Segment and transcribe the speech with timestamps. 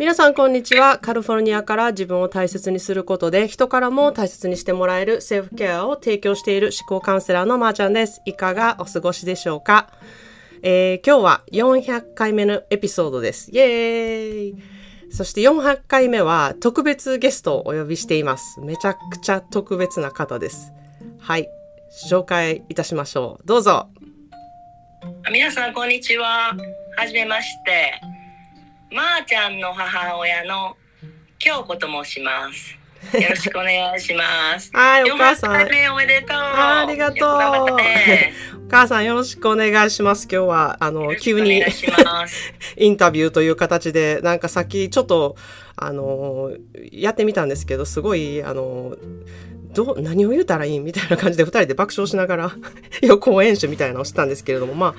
[0.00, 0.96] 皆さんこんにちは。
[0.96, 8.22] カリフォルニアから自分を大切にすることで人からも大切にしてもらえるセルフケアを提供している思考カウンセラーのまーちゃんです。
[8.24, 9.90] いかがお過ごしでしょうか、
[10.62, 13.50] えー、今日は400回目のエピソードです。
[13.52, 14.62] イエーイ
[15.12, 18.58] そして400回目は特別ゲストをお呼びしています。
[18.62, 20.72] めちゃくちゃ特別な方です。
[21.18, 21.46] はい。
[22.10, 23.46] 紹介いたしましょう。
[23.46, 23.90] どうぞ。
[25.30, 26.56] 皆さんこんにちは。
[26.96, 28.19] はじめまして。
[28.92, 30.76] まー、あ、ちゃんの母親の
[31.38, 32.76] 京子と申します。
[33.18, 34.70] よろしくお願いします。
[34.74, 35.54] はい、お母さん。
[35.54, 36.36] おめでとう。
[36.36, 37.28] ありがとう。
[38.66, 40.28] お母さんよろしくお願いします。
[40.30, 41.62] 今日は、あの、急に
[42.76, 45.36] インタビューという形で、なんかさっきちょっと、
[45.76, 46.52] あの、
[46.92, 48.96] やってみたんですけど、すごい、あの、
[49.72, 50.80] ど何を言うたらいい？
[50.80, 52.52] みたいな感じで2人で爆笑しながら
[53.02, 54.94] 予行演習みたいなのをしてたんですけれども、まあ、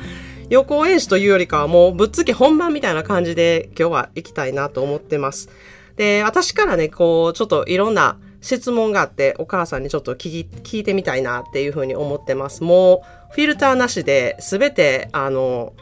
[0.49, 5.50] 予行演習というよりかはもうぶっつけ本番みたいな感じで今日は行きたいなと思ってます。
[5.95, 12.63] で、私からね、こう、ちょっといろんな質問があって、お母さんにちょっと聞き、聞いてみたいなっていうふうに思ってます。
[12.63, 15.73] もう、フィルターなしで、すべて、あの、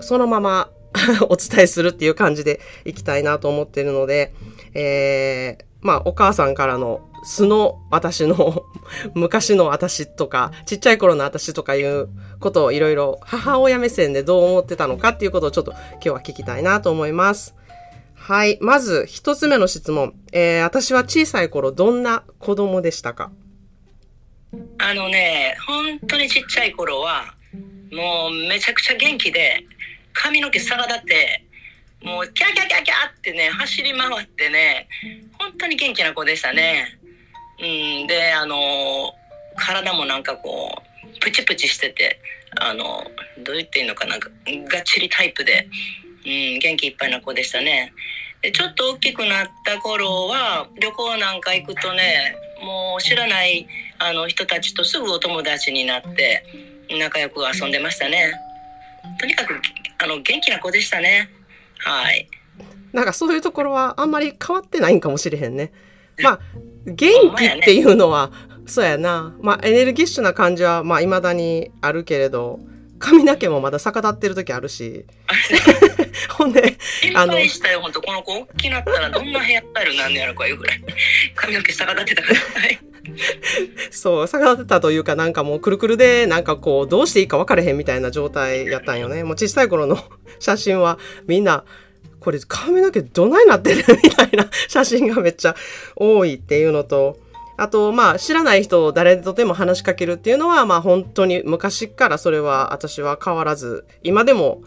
[0.00, 0.70] そのまま
[1.28, 4.32] お伝えするっていう感じでいきたいなと思ってるので、
[4.74, 8.64] えー、まあ、お母さんからの素の私の
[9.14, 17.54] 昔の私とか、ちっちゃい頃の私とかいうことをいろいろ母親目線でどう思ってたのかっていうことをちょっと今日は聞きたいなと思います。
[18.14, 18.58] はい。
[18.60, 20.14] まず一つ目の質問。
[20.32, 23.30] えー、私は小さい頃どんな子供でしたか？
[24.78, 27.34] あのね、本当にちっちゃい頃は、
[27.92, 29.64] もうめちゃくちゃ元気で、
[30.12, 31.44] 髪の毛逆立って、
[32.02, 34.88] もうキャキャキャキャってね、走り回ってね、
[35.38, 36.98] 本当に元気な子でしたね。
[37.58, 39.14] うん、で、あの、
[39.56, 42.18] 体もなんかこう、プチプチしてて、
[42.58, 43.04] あの、
[43.44, 44.28] どう言っていいのかな、が
[44.80, 45.68] っちりタイプで、
[46.24, 47.92] うん、元気いっぱいな子でしたね。
[48.40, 53.66] で、ちょっと大きくなった頃は、旅行なんか行くとね、もう知らない
[53.98, 56.44] あの人たちとすぐお友達になって、
[56.98, 58.32] 仲良く遊んでましたね。
[59.18, 59.60] とにかく、
[59.98, 61.28] あの、元気な子でしたね。
[61.84, 62.28] はい。
[62.92, 65.72] なんかそういうところはあんまり変わってないんかもしれへんね。
[66.22, 66.40] まあ、
[66.86, 68.30] 元気っていうのは、
[68.66, 69.34] そうやな。
[69.40, 72.60] まあ、エネルギッシュな感じは、まあ、未だにあるけれど、
[72.98, 75.06] 髪の毛もまだ逆立ってる時あるし。
[76.30, 76.76] ほんで、
[77.14, 77.38] あの。
[77.40, 80.82] したよ、本当この子大きなったらどんなヘアスタイルなんねやろかいうぐらい。
[81.34, 82.89] 髪の毛逆立ってたから。
[83.90, 89.24] そう、逆立ってたというか、なんかもうくるくるで、なんかこう、どうしていいか分かれへんみたいな状態やったんよね。
[89.24, 89.98] もう小さい頃の
[90.38, 91.64] 写真はみんな、
[92.20, 95.56] これ髪の毛どないなってるみたいな写真がめっちゃ
[95.96, 97.18] 多いっていうのと、
[97.56, 104.62] あと、まあ、知らない人を誰とでも話しかけるっていうのは、まあ、本当に昔からそれは私は変わらず、今でも、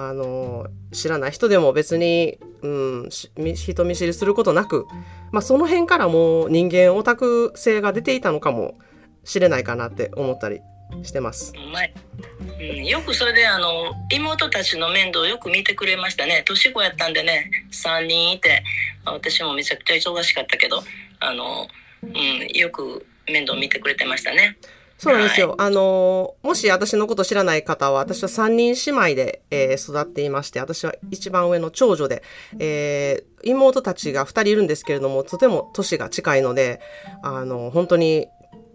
[0.00, 4.86] あの、知らない人でも別に、うん、人見知りすることなく、
[5.32, 8.78] まあ、その辺からもう人間オタク性が出ていたのかも
[9.24, 10.60] しれないかなって思ったり
[11.02, 11.52] してます。
[11.52, 18.64] うん、よくそれであの妹たちの面倒をよく見てくれましたね年子やったんでね3人いて
[19.04, 20.82] 私もめちゃくちゃ忙しかったけど
[21.20, 21.68] あの、
[22.02, 24.56] うん、よく面倒見てくれてましたね。
[24.98, 25.50] そうなんですよ。
[25.50, 32.24] はい、あの、もし私のこと知らない方は、私は3人姉妹で、えー、育っていまして、私は一番上の長女で、
[32.58, 36.80] えー、妹たちが2人いるんですけれども、とても年が近いので、
[37.22, 38.26] あの、本当に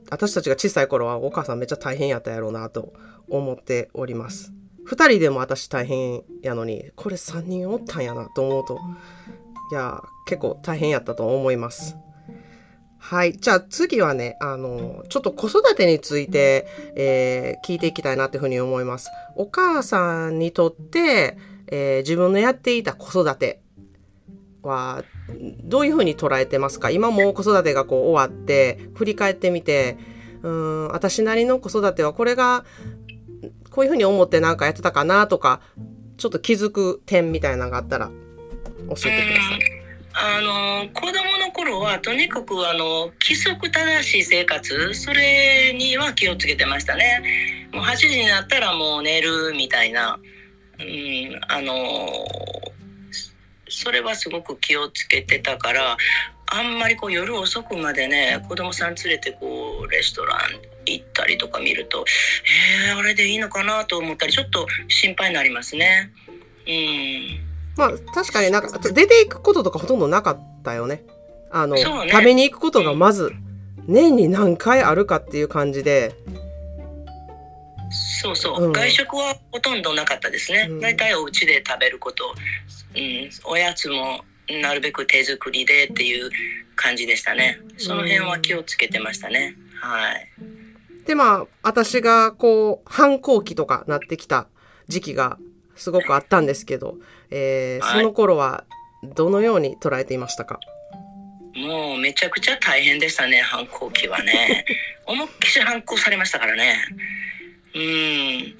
[0.09, 2.93] 私たちが小さい頃はお母さんめっちゃ大変やったやろうなと
[3.27, 4.53] 思っております。
[4.87, 8.79] 2人でも私大変やのに、これ3人おったんやなと思うと、
[9.71, 11.97] いや、結構大変やったと思います。
[13.05, 13.33] はい。
[13.33, 16.65] じゃあ次はね、あの、ちょっと子育てについて、
[16.95, 19.09] えー、聞いていきたいなというふうに思います。
[19.35, 21.37] お母さんにとって、
[21.67, 23.61] えー、自分のやっていた子育て
[24.61, 25.03] は
[25.63, 26.89] どういうふうに捉えてますか？
[26.91, 29.97] 今も子育てがこう終わって振り返ってみて
[30.41, 32.63] うん私なりの子育てはこれが
[33.69, 35.61] こういうふうに思ってなんかやってたかなとか
[36.17, 39.62] ちょっと気づく点みたいなのがあったら教えてください。
[40.15, 47.69] あの子供の頃はとにかくあの規則正しい生活それには気をつけてましたね。
[47.73, 50.19] もう8時になったらもう寝るみたいな、
[50.79, 51.73] うん、あの
[53.67, 55.97] それはすごく気をつけてたから
[56.45, 60.39] あんまりこう夜遅くまでね子供さん連れてこうレストラン
[60.85, 62.05] 行ったりとか見ると
[62.87, 66.11] えー、あれでいいのかなと思ったりちょっと心配になりますね。
[66.67, 67.42] うん
[67.77, 71.03] まあ確かになんか出ていくこととかほとんどなかったよね。
[71.51, 73.31] あの、ね、食べに行くことがまず
[73.87, 76.15] 年に何回あるかっていう感じで。
[78.21, 80.67] そうそう、うん、外食はほとんどなかったですね。
[80.81, 82.33] 大、体、お家で食べること
[82.95, 84.23] うん、おやつも
[84.61, 86.29] なるべく手作りでっていう
[86.75, 87.59] 感じでしたね。
[87.77, 89.55] その辺は気をつけてましたね。
[89.79, 90.29] はい。
[91.05, 94.47] で、まあ、私がこう、反抗期とかなってきた
[94.87, 95.37] 時期が
[95.75, 96.97] すごくあったんですけど、
[97.29, 98.65] えー、その頃は
[99.03, 100.59] どのように捉えていましたか？
[101.55, 104.65] もうめちゃくちゃ大変でしたね、反抗期はね。
[105.05, 106.83] 思いっきり反抗されましたからね。
[107.75, 108.57] うん。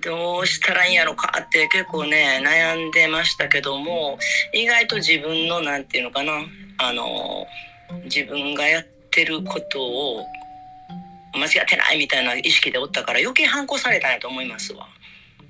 [0.00, 4.18] どうしたらいいんやろかって結構ね、悩んでましたけども、
[4.52, 6.44] 意外と自分の、なんていうのかな、
[6.78, 7.46] あの、
[8.04, 10.26] 自分がやってることを
[11.34, 14.88] 間違ってないみたいな意識でおったから余計反抗されたんやと思いますわ。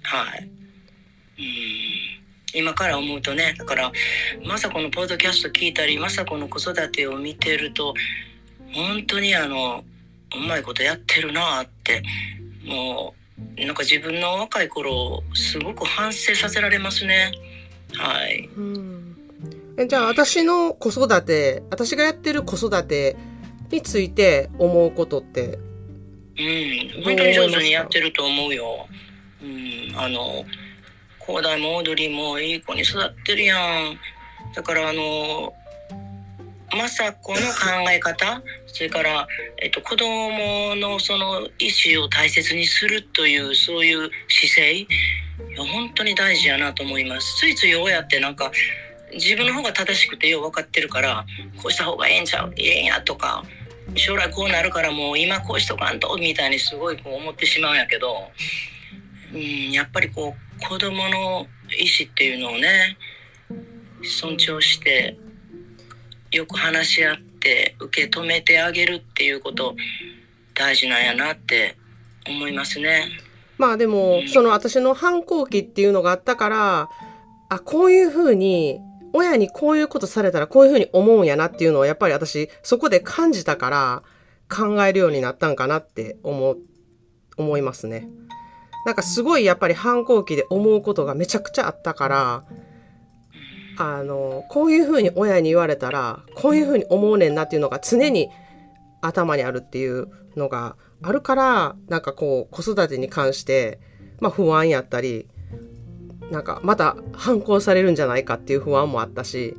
[0.03, 0.49] はい。
[1.39, 2.23] うん。
[2.55, 3.91] 今から思うとねだから
[4.45, 7.95] まさこのポッドキャスト聞いたりまさこの子育てを見てると
[8.75, 9.85] 本当にあの
[10.37, 12.03] うまいことやってるなって
[12.67, 13.15] も
[13.59, 17.33] うなんか自分の若い頃すごく反省させられますね。
[17.95, 18.49] はい。
[18.57, 19.17] うん。
[19.77, 23.17] えじゃあ私の子育て私がやってる子育て
[23.71, 25.59] について思うことって
[26.39, 27.03] うん。
[27.05, 28.87] 本当に上手にやってると思うよ。
[29.43, 29.99] うん。
[29.99, 30.45] あの
[31.27, 33.99] 広大もオードリーもいい子に育ってるやん。
[34.55, 35.53] だからあの、
[36.71, 39.27] 雅子の考え方、それから、
[39.59, 44.87] えっと、子供のその意思を大切にするという、そういう姿勢、い
[45.57, 47.39] や本当に大事やなと思います。
[47.39, 48.51] ついつい親ってなんか、
[49.13, 51.27] 自分の方が正しくてよう分かってるから、
[51.63, 53.45] こうした方がええんちゃう、ええんやとか、
[53.95, 58.31] 将来こうなるからもう今こうしとかんと、みたいにすごいこう思ってしまうんやけど、
[59.35, 61.47] うん、やっぱりこう、子供の
[61.79, 62.97] 意思っていうのをね
[64.03, 65.17] 尊重して
[66.31, 69.75] よく話し合って受け止めてあげるっていうこと
[70.55, 71.77] 大事なんやなって
[72.27, 73.09] 思いますね。
[73.59, 76.89] まあでも、うん、その私の反抗期っていうのがあったから
[77.49, 78.81] あこういうふうに
[79.13, 84.03] 親にこういうことされたらこういうふうに思うんやなっていうのをやっぱり私そこで感じたから
[84.51, 86.57] 考えるようになったんかなって思
[87.37, 88.09] 思いますね。
[88.85, 92.45] なんかすごいやっぱり反抗期で思うことがめちゃくちゃあったから、
[93.79, 98.29] あの、こういうふうに親に言われたら、こういうふうに思うねんなっていうのが常に
[99.01, 103.81] 頭にあるっていうのがあるから、なんかこう子育てに関して、
[104.21, 105.27] まあ不安やったり、
[106.31, 109.57] なんかまた反抗されるんじゃないかっていう不安もあったし、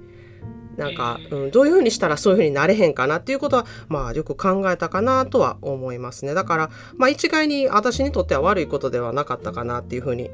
[0.78, 6.34] なんか、うん、どういうふうにしたらそういうふうになれへんかなっていうことは、まあよく考えたかなとは思いますね。
[6.34, 10.32] だから、まあ一概に私にとっては悪いことではなかったかなっていうふうに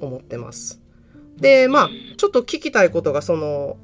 [0.00, 0.80] 思ってます。
[1.36, 3.76] で、まあ、ちょっと聞きたいことが、その、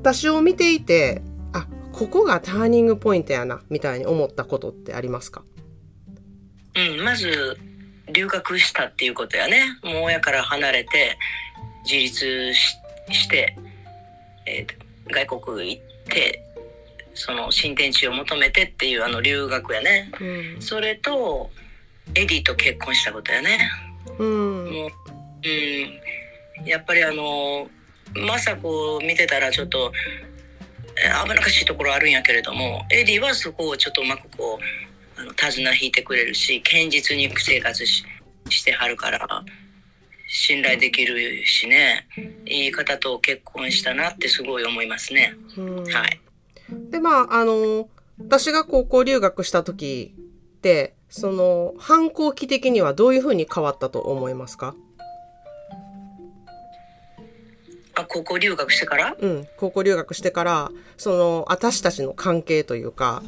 [0.00, 5.44] 私を見ていて、あ、ここがターニングポイントやな、みたいに思ったことってありますか？
[6.74, 7.56] うん、まず、
[8.12, 9.66] 留学したっていうことやね。
[9.84, 11.16] もう親から離れて、
[11.84, 13.56] 自立して、
[14.48, 16.42] えー、外国行って
[17.14, 21.50] その新天地を求めてっていうあの留学やね、うん、それと
[22.14, 23.70] エディと結婚したことやね、
[24.18, 24.90] うん、もう、
[26.60, 27.68] うん、やっぱりあの
[28.14, 29.92] 政子を見てたらちょっと
[31.24, 34.58] 危なっかしいところあるんやけれどもエディはそこをちょっとうまくこ
[35.16, 38.04] うあの手綱引いてくれるし堅実に生活し
[38.48, 39.44] してはるから
[40.30, 42.06] 信頼できるしね。
[42.46, 45.34] いい方と結婚したなってすごい思いますね。
[45.56, 46.20] はい、
[46.90, 47.88] でまああの
[48.20, 54.74] 私が高校留学した時ってその反抗期的にはどういうふうに変わったと思いますか？
[57.94, 59.16] あ高校留学してから？
[59.18, 59.48] うん。
[59.56, 63.22] 高校留学してからその私たちの関係というか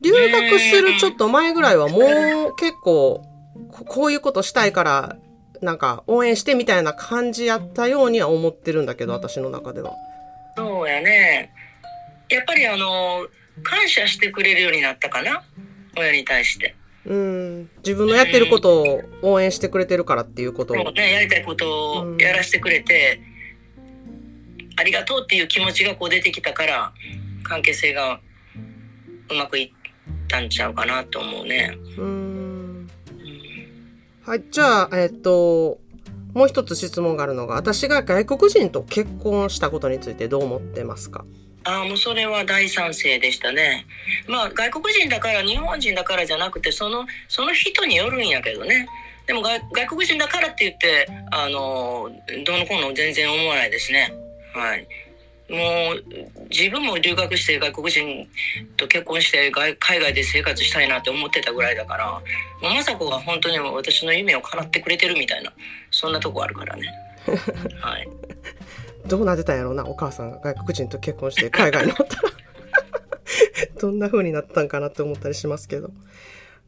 [0.00, 3.24] 留学するちょっと前ぐらいはもう結構
[3.70, 5.16] こういうことしたいから
[5.62, 9.92] なんか応援してみたいな感じやったようには思ってるんだけど私の中では。
[10.56, 11.52] そうやね。
[12.28, 13.26] やっぱりあの
[13.62, 15.42] 感謝してくれるようになったかな？
[15.96, 16.74] 親に対して。
[17.04, 17.70] うん。
[17.78, 20.74] 自分のやってることを応援してくれてるからっていうこと。
[20.74, 23.20] を、そうねやりたいことをやらせてくれて、
[24.76, 26.92] ありがとうっていう気持ちがこう出てきたから
[27.44, 28.20] 関係性が
[29.30, 29.70] うまくいっ
[30.28, 31.78] たんちゃうかなと思うね。
[31.96, 32.45] うん
[34.26, 35.78] はい、じゃあ、えっと、
[36.34, 41.24] もう一つ質問があるのが、私が外国人と結婚したことについてどう思ってますか？
[41.62, 43.86] あ、もうそれは大賛成でしたね。
[44.26, 48.88] まあ、外国人だから、日本人だからじゃなくて、その、その人によるんやけどね。
[49.28, 52.10] でも外、外国人だからって言って、あの、
[52.44, 54.12] どうのこうの全然思わないですね。
[54.54, 54.88] はい。
[55.48, 56.04] もう
[56.50, 58.28] 自分も留学して外国人
[58.76, 62.20] と結婚して海外で生活したいなって思ってたぐらいだからも
[62.62, 65.52] う雅子が本当に私の夢を叶ってくれてるみたいな
[65.90, 66.92] そんなとこあるからね。
[67.80, 68.08] はい、
[69.06, 72.32] どうなってたんやろうな、お母さんが外国人と結婚して海外におったら。
[73.80, 75.90] どんな風になったんかなって思ったりしますけど。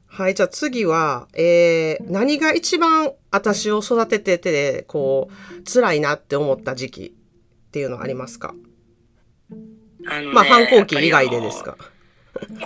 [0.07, 7.15] はい、じゃあ次は、えー、何が一番私を育ててて、こう、辛いなって思った時期
[7.69, 8.55] っていうのはありますか？
[10.11, 11.77] あのねまあ反抗期以外でですか？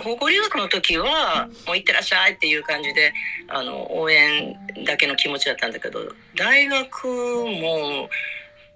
[0.03, 3.11] 高校留学の時はもう行ってらっしゃいっていう感じで
[3.47, 5.99] あの応援だけの気持ちだったんだけど
[6.35, 8.07] 大学も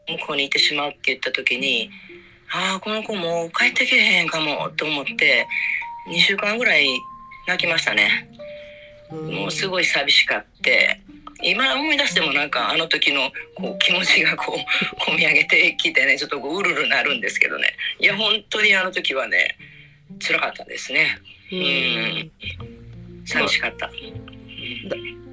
[0.07, 1.91] 向こうに行ってしまうって言った時に
[2.51, 5.47] ああこの子もう帰ってけへんかもと思って
[6.09, 6.87] 2週間ぐらい
[7.47, 8.29] 泣きましたね。
[9.11, 10.99] もうすごい寂しかって
[11.43, 14.57] 今思い出してもなんかあの時のこう気持ちがこう
[15.11, 17.75] 込み上げてきてねちょっとこううるるなるんですけどね。
[17.99, 19.57] いや本当にあの時はね
[20.19, 21.19] 辛かったですね。
[21.51, 22.31] うん。
[23.25, 23.89] 寂しかった。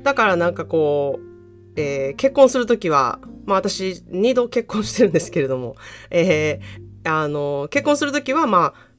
[0.03, 5.77] だからなんかこう、えー結婚するときは、まあ私、二度結婚してるんですけれども、
[6.11, 8.94] えーあの、結婚するときは、まあ、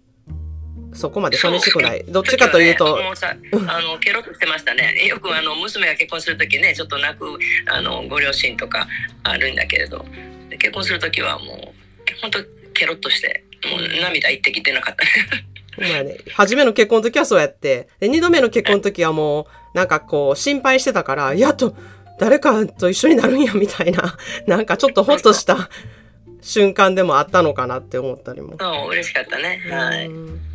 [0.96, 2.04] そこまで寂しくない。
[2.08, 2.98] どっちかというと。
[2.98, 3.36] ね、もうさ
[3.68, 5.06] あのケロッとしてましたね。
[5.06, 7.26] よくあの娘が結婚する時ねちょっと泣く
[7.68, 8.88] あのご両親とか
[9.24, 10.06] あるんだけれど。
[10.58, 12.40] 結婚する時はもう本当
[12.74, 15.04] ケロッとしてもう涙一滴出なかった。
[15.78, 19.42] まあね、初めの結婚の時はそうやって、で、二度目の結婚の時はも
[19.74, 21.76] う、なんかこう、心配してたから、やっと、
[22.18, 25.70] 誰かと一緒になるんや、みたいな、 なんかちょっとホッとした
[26.42, 28.56] 瞬間でもあったのかなって思ったりも。
[28.58, 29.62] そう嬉しかったね。
[29.70, 30.08] はい。
[30.08, 30.55] うん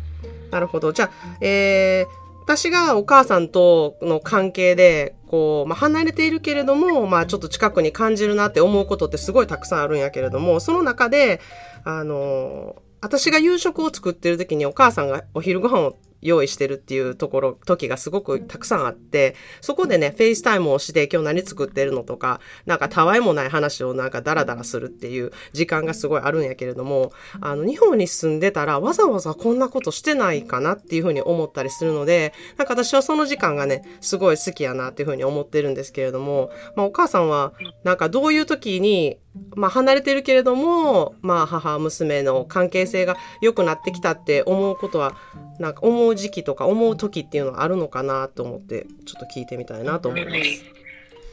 [0.51, 0.93] なるほど。
[0.93, 11.39] じゃあ、えー、私がお母さんとの関係で、こう、まあ、離れているけれども、まあ、ちょっと近くに感じるなって思うことってすごいたくさんあるんやけれども、その中で、
[11.83, 39.17] あの私が夕食を作ってる時にお母さんがお昼ご飯を用意してるっていうところ、時がすごくたくさんあって、そこでね、フェイスタイムをして今日何作ってるのとか、なんかたわいもない話をなんかダラダラするっていう時間がすごいあるんやけれども、あの、日本に住んでたらわざわざこんなことしてないかなっていうふうに思ったりするので、なんか私はその時間がね、すごい好きやなっていうふうに思ってるんですけれども、まあお母さんは、なんかどういう時に、
[39.55, 45.15] まあ離れてるけれども、まあ母、娘の関係性が良くなってきたって思うことは、
[45.59, 50.81] なんか思う時期とか思う時っていうのはあるのかなと思って、ちょっと聞いてみたいなと思います。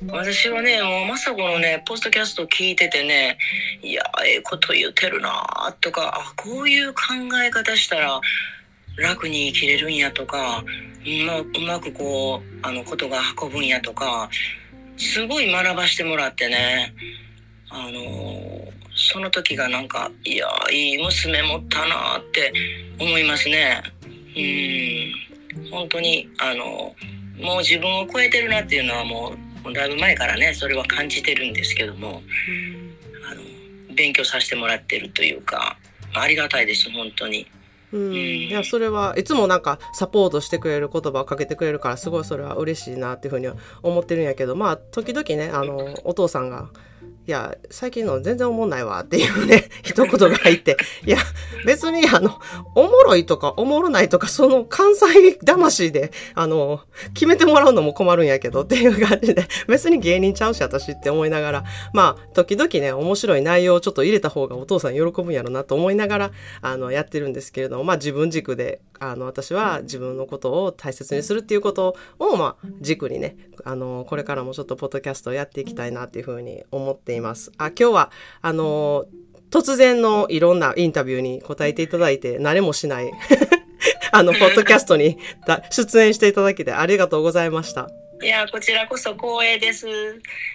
[0.06, 3.36] 私はねもう雅子のねポストキャスト聞いててね
[3.82, 7.02] いやええこと言ってるなとかあこういう考
[7.44, 8.20] え方したら
[8.96, 10.62] 楽に生きれるんやとか
[11.04, 14.30] うまうまくこうあのことが運ぶんやとか
[14.96, 16.94] すごい学ばしてもらってね
[17.70, 22.52] あのその時がなんかいやいい娘持ったなって
[22.98, 23.82] 思いますね。
[24.36, 25.70] うん。
[25.70, 26.94] 本当にあの
[27.40, 29.32] もう自分を超えてるなっていうのはも
[29.64, 32.22] うだいぶ前からねそれは感じてるんですけども
[33.30, 35.76] あの勉強させてもらってるというか
[36.14, 37.46] ありがたいです本当に。
[37.90, 46.68] うん、いやそれはいつもなんかサポートしてくれる言葉をかけてくれるからすごいそれは嬉しいなっていうふうには思ってるんやけどまあ時々ねあのお父さんが
[47.28, 50.78] 「いや最近の全然思んないわ」っていうね 一言が入って。
[51.06, 51.18] いや
[51.66, 52.40] 別にあの
[52.74, 56.80] おもろいとかおもろないとかその関西魂であの
[57.12, 61.64] 決めてもらうのも困るんやけどっていう感じで別に芸人ちゃうし私って思いながら。
[61.92, 66.30] まあ時々ね面白い内容をちょっと入れた方がお父さん喜ぶんやろなと思いながら
[66.62, 77.52] あのやってるんですけれどもまあ自分軸であの私は自分のことを大切にするっていうことをまあ軸にねあのこれからもちょっとポッドキャストをやっていきたいなっていうふうに思っていいます。
[77.58, 78.10] あ今日は
[78.40, 79.04] あの
[79.50, 83.10] 突然のいろんなインタビューに答えていただいて慣れもしない
[84.12, 85.18] あのポッドキャストに
[85.70, 87.88] 出演していただきてありがとうございました。
[88.20, 89.86] いやこちらこそ光栄です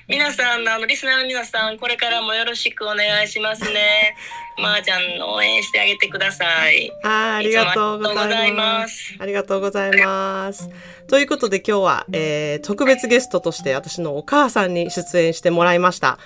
[0.07, 4.15] 皆さんあのリスナーの皆さんこれからもよろしくお願いしますね
[4.57, 9.15] まー、ちゃんの応援してあげてくださいあーありがとうございます。
[9.17, 10.69] ありがとうございます。
[11.07, 16.19] ということで今日は、えー特別ゲストとして私のお母さんに出演してもらいました。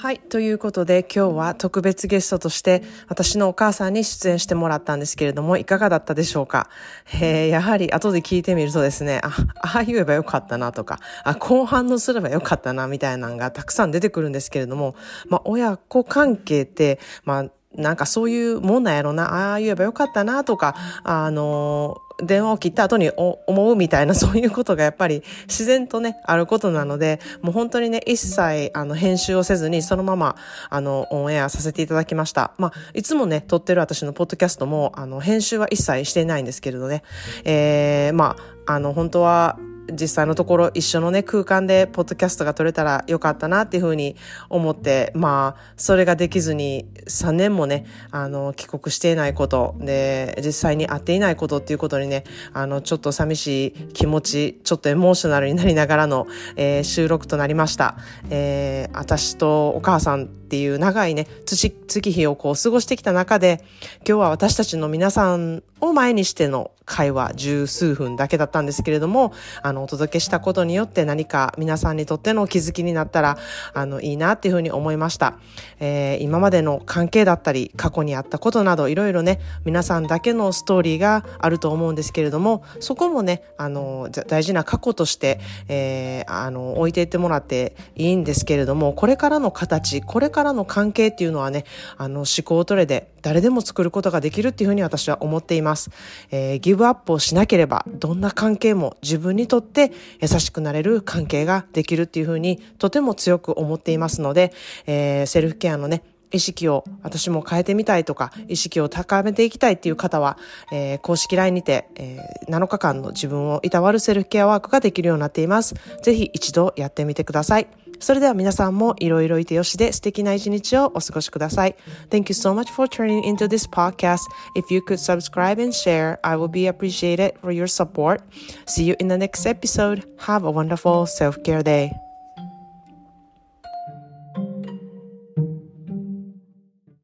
[0.00, 0.18] はい。
[0.18, 6.70] ということで、今日は特別ゲストとして、私のお母さんに出演してもらったんですけれども、いかがだったでしょうか？
[7.12, 9.28] えーやはり後で聞いてみるとですね、あ、
[9.60, 14.94] ああ言えばよかったなとか、あ、こう反応すればよかったな、みたいなのがたくさん出てくるんですけれども、
[15.28, 30.36] まあ、親子関係って、まあ、なんかそういうもんなんやろな、ああ言えばよかったなとか、あの電話を切った後に思うみたいな そういうことがやっぱり自然とね、あることなので、もう本当にね、一切あの編集をせずにそのまま
[30.68, 32.52] あのオンエアさせていただきました。
[32.58, 37.02] まあ、いつもね、撮ってる私のポッドキャストもあの編集は一切していないんですけれどね、
[37.44, 38.36] えー、ま
[38.66, 39.58] あ、あの本当は
[39.92, 44.16] 実際のところ一緒のね、空間でポッドキャストが撮れたらよかったなっていうふうに
[44.48, 57.96] 思って、まあ、それができずに3年もね、あの、帰国していないこと、で、実際に会っていないことっていうことにね、あの、ちょっと寂しい気持ち、ちょっとエモーショナルになりながらの、えー、収録となりました。
[58.30, 63.62] えー、私とお母さんっていう長いね、月日をこう過ごしてきた中で、
[63.98, 73.38] 今日は私たちの皆さんを前にしての会話十数分だけだったんですけれども、あの、お届けしたことによって何か皆さんにとっての気づきになったら、
[73.74, 75.34] あの、いいなっていうふうに思いました。
[75.78, 85.38] えー、今までの関係だったり、過去にあったことなど、いろいろね、皆さんだけのストーリーがあると思うんですけれども、そこもね、あの、大事な過去として、
[85.68, 91.64] えー、あの、置いていってもらっていいんですけれども、これからの形、これからからの関係っていうのはね、
[91.98, 95.90] あの、思考トレで誰でも作ることができるっていうふうに私は思っています。
[96.30, 104.54] えー、ギブアップをしなければ、どんな関係も自分にとって優しくなれる関係ができるっていうふうにとても強く思っていますので、
[104.86, 110.38] えー、セルフケアのね、意識を私も変えてみたいとか、意識を高めていきたいっていう方は、
[110.72, 115.74] えー、公式 LINE にて、えー、7日間の自分をいたわるセルフケアワークができるようになっています。
[116.02, 117.66] ぜひ一度やってみてください。
[117.99, 121.75] それでは皆さんもいろいろいてよしで素敵な一日をお過ごしください。
[122.09, 124.19] Thank you so much for turning into this podcast.
[124.55, 128.21] If you could subscribe and share, I will be appreciated for your support.
[128.65, 130.03] See you in the next episode.
[130.19, 131.91] Have a wonderful self-care day.